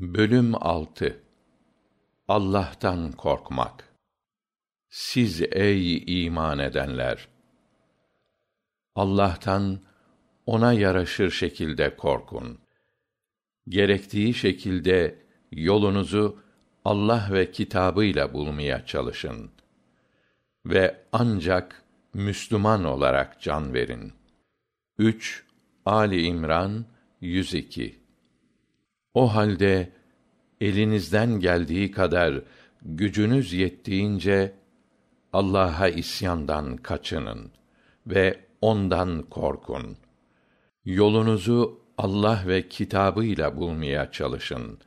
[0.00, 1.22] Bölüm 6
[2.28, 3.94] Allah'tan korkmak.
[4.88, 7.28] Siz ey iman edenler!
[8.94, 9.80] Allah'tan
[10.46, 12.58] ona yaraşır şekilde korkun.
[13.68, 15.18] Gerektiği şekilde
[15.52, 16.38] yolunuzu
[16.84, 19.50] Allah ve kitabıyla bulmaya çalışın
[20.66, 21.82] ve ancak
[22.14, 24.12] Müslüman olarak can verin.
[24.98, 25.44] 3
[25.86, 26.86] Ali İmran
[27.20, 27.99] 102
[29.14, 29.92] O halde
[30.60, 32.42] elinizden geldiği kadar
[32.82, 34.52] gücünüz yettiğince
[35.32, 37.50] Allah'a isyandan kaçının
[38.06, 39.96] ve ondan korkun.
[40.84, 44.78] Yolunuzu Allah ve kitabıyla bulmaya çalışın.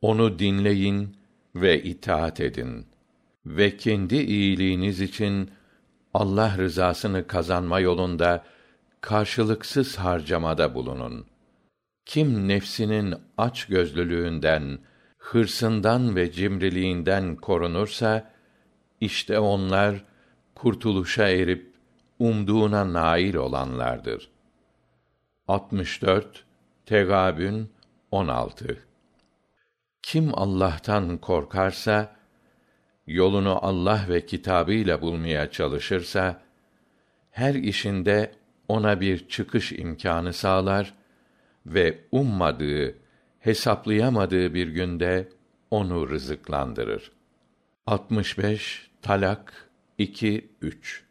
[0.00, 1.16] Onu dinleyin
[1.54, 2.86] ve itaat edin
[3.46, 5.50] ve kendi iyiliğiniz için
[6.14, 8.44] Allah rızasını kazanma yolunda
[9.00, 11.31] karşılıksız harcamada bulunun.
[12.06, 14.78] Kim nefsinin aç gözlülüğünden,
[15.18, 18.30] hırsından ve cimriliğinden korunursa,
[19.00, 20.04] işte onlar
[20.54, 21.72] kurtuluşa erip
[22.18, 24.30] umduğuna nail olanlardır.
[25.48, 26.44] 64
[26.86, 27.70] Tegabün
[28.10, 28.78] 16
[30.02, 32.16] Kim Allah'tan korkarsa,
[33.06, 36.42] yolunu Allah ve kitabıyla bulmaya çalışırsa,
[37.30, 38.32] her işinde
[38.68, 40.94] ona bir çıkış imkanı sağlar
[41.66, 42.94] ve ummadığı,
[43.38, 45.28] hesaplayamadığı bir günde
[45.70, 47.12] onu rızıklandırır.
[47.86, 51.04] 65 Talak 2 3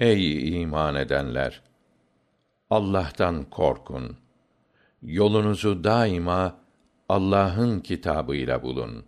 [0.00, 1.62] Ey iman edenler!
[2.70, 4.16] Allah'tan korkun.
[5.02, 6.60] Yolunuzu daima
[7.08, 9.04] Allah'ın kitabıyla bulun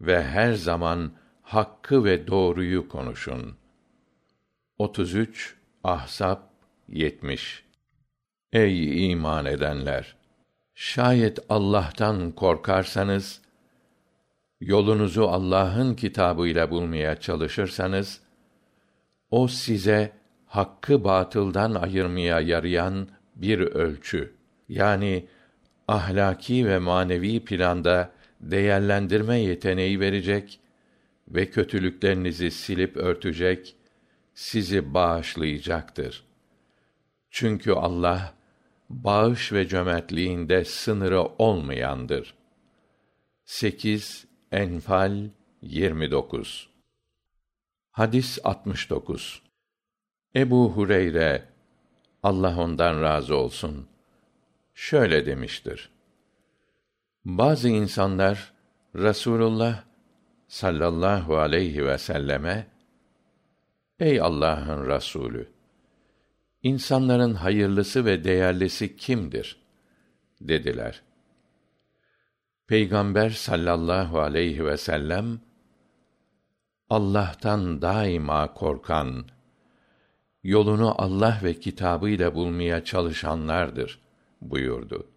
[0.00, 1.12] ve her zaman
[1.42, 3.56] hakkı ve doğruyu konuşun.
[4.78, 6.50] 33 Ahsap
[6.88, 7.67] 70
[8.52, 10.16] Ey iman edenler!
[10.74, 13.40] Şayet Allah'tan korkarsanız,
[14.60, 18.20] yolunuzu Allah'ın kitabıyla bulmaya çalışırsanız,
[19.30, 20.12] o size
[20.46, 24.34] hakkı batıldan ayırmaya yarayan bir ölçü,
[24.68, 25.26] yani
[25.88, 30.60] ahlaki ve manevi planda değerlendirme yeteneği verecek
[31.28, 33.76] ve kötülüklerinizi silip örtecek,
[34.34, 36.24] sizi bağışlayacaktır.
[37.30, 38.37] Çünkü Allah
[38.90, 42.34] bağış ve cömertliğinde sınırı olmayandır.
[43.44, 45.28] 8 Enfal
[45.62, 46.68] 29
[47.90, 49.42] Hadis 69
[50.36, 51.44] Ebu Hureyre
[52.22, 53.88] Allah ondan razı olsun
[54.74, 55.90] şöyle demiştir.
[57.24, 58.52] Bazı insanlar
[58.96, 59.84] Rasulullah
[60.48, 62.66] sallallahu aleyhi ve selleme
[64.00, 65.57] Ey Allah'ın Rasulü
[66.62, 69.68] İnsanların hayırlısı ve değerlisi kimdir?
[70.40, 71.02] dediler.
[72.66, 75.40] Peygamber sallallahu aleyhi ve sellem
[76.90, 79.26] Allah'tan daima korkan,
[80.42, 84.00] yolunu Allah ve kitabıyla bulmaya çalışanlardır
[84.40, 85.10] buyurdu.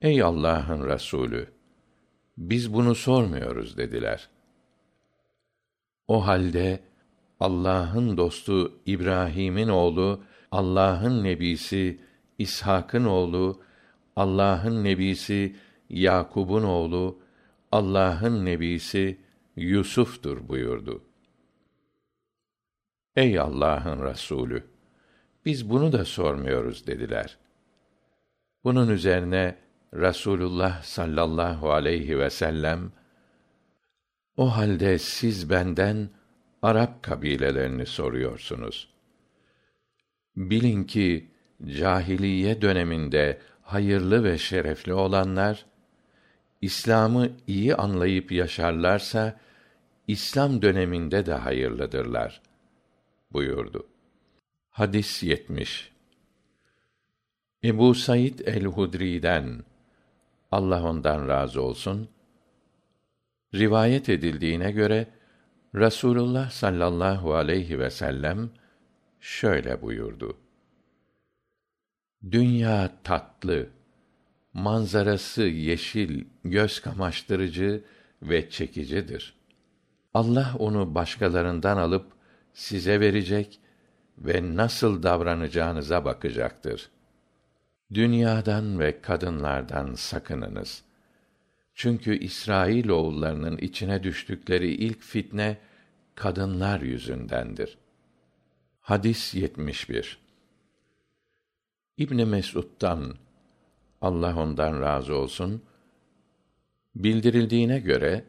[0.00, 1.52] Ey Allah'ın Resulü,
[2.36, 4.28] biz bunu sormuyoruz dediler.
[6.08, 6.80] O halde
[7.44, 12.00] Allah'ın dostu İbrahim'in oğlu, Allah'ın nebisi
[12.38, 13.62] İshak'ın oğlu,
[14.16, 15.56] Allah'ın nebisi
[15.90, 17.18] Yakub'un oğlu,
[17.72, 19.18] Allah'ın nebisi
[19.56, 21.04] Yusuf'tur buyurdu.
[23.16, 24.64] Ey Allah'ın Resulü,
[25.44, 27.38] biz bunu da sormuyoruz dediler.
[28.64, 29.58] Bunun üzerine
[29.94, 32.92] Rasulullah sallallahu aleyhi ve sellem
[34.36, 36.08] o halde siz benden
[36.64, 38.88] Arap kabilelerini soruyorsunuz.
[40.36, 41.30] Bilin ki
[41.78, 45.66] cahiliye döneminde hayırlı ve şerefli olanlar
[46.60, 49.40] İslam'ı iyi anlayıp yaşarlarsa
[50.08, 52.42] İslam döneminde de hayırlıdırlar
[53.32, 53.86] buyurdu.
[54.70, 55.92] Hadis 70
[57.64, 59.64] Ebu Said el-Hudri'den
[60.52, 62.08] Allah ondan razı olsun
[63.54, 65.06] rivayet edildiğine göre
[65.74, 68.50] Rasulullah sallallahu aleyhi ve sellem
[69.20, 70.36] şöyle buyurdu.
[72.30, 73.66] Dünya tatlı,
[74.52, 77.84] manzarası yeşil, göz kamaştırıcı
[78.22, 79.34] ve çekicidir.
[80.14, 82.06] Allah onu başkalarından alıp
[82.52, 83.60] size verecek
[84.18, 86.90] ve nasıl davranacağınıza bakacaktır.
[87.94, 90.93] Dünyadan ve kadınlardan sakınınız.''
[91.74, 95.58] Çünkü İsrail oğullarının içine düştükleri ilk fitne
[96.14, 97.78] kadınlar yüzündendir.
[98.80, 100.18] Hadis 71.
[101.96, 103.14] İbn Mesud'dan
[104.00, 105.62] Allah ondan razı olsun
[106.94, 108.24] bildirildiğine göre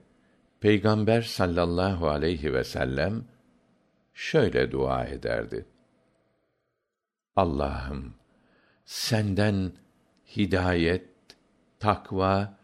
[0.60, 3.26] Peygamber sallallahu aleyhi ve sellem
[4.14, 5.66] şöyle dua ederdi.
[7.36, 8.14] Allah'ım
[8.86, 9.72] senden
[10.38, 11.10] hidayet,
[11.80, 12.58] takva,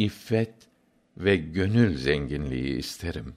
[0.00, 0.54] iffet
[1.16, 3.34] ve gönül zenginliği isterim.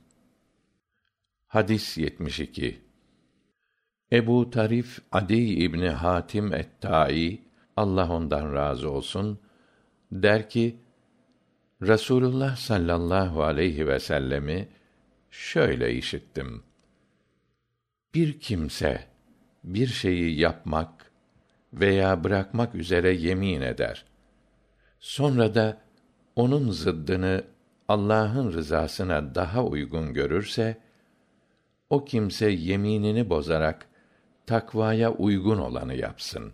[1.47, 2.81] Hadis 72
[4.11, 7.41] Ebu Tarif Adi İbni Hatim et-Tai
[7.75, 9.39] Allah ondan razı olsun
[10.11, 10.77] der ki
[11.81, 14.69] Rasulullah sallallahu aleyhi ve sellemi
[15.31, 16.63] şöyle işittim.
[18.13, 19.07] Bir kimse
[19.63, 21.11] bir şeyi yapmak
[21.73, 24.05] veya bırakmak üzere yemin eder.
[24.99, 25.83] Sonra da
[26.35, 27.43] onun zıddını
[27.87, 30.77] Allah'ın rızasına daha uygun görürse
[31.89, 33.87] o kimse yeminini bozarak
[34.45, 36.53] takvaya uygun olanı yapsın.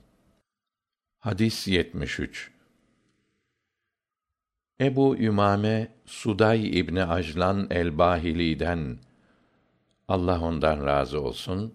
[1.20, 2.52] Hadis 73
[4.82, 8.98] Ebu Ümame Suday İbni Ajlan el-Bahili'den
[10.08, 11.74] Allah ondan razı olsun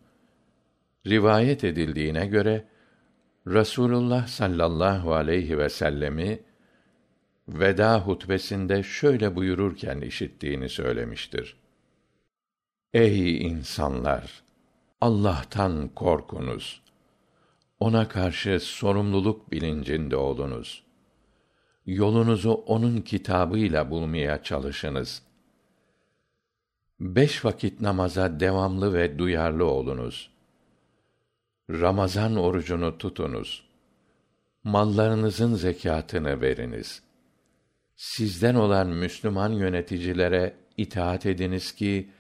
[1.07, 2.65] rivayet edildiğine göre
[3.47, 6.41] Rasulullah sallallahu aleyhi ve sellemi
[7.49, 11.57] veda hutbesinde şöyle buyururken işittiğini söylemiştir.
[12.93, 14.45] Ey insanlar!
[15.01, 16.83] Allah'tan korkunuz.
[17.81, 20.83] Ona karşı sorumluluk bilincinde olunuz.
[21.87, 25.23] Yolunuzu onun kitabıyla bulmaya çalışınız.
[27.01, 30.31] Beş vakit namaza devamlı ve duyarlı olunuz.
[31.71, 33.65] Ramazan orucunu tutunuz.
[34.65, 37.04] Mallarınızın zekatını veriniz.
[37.97, 42.11] Sizden olan Müslüman yöneticilere itaat ediniz ki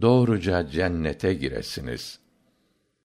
[0.00, 2.21] doğruca cennete giresiniz.''